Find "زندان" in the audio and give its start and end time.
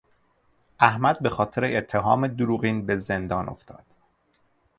2.97-3.49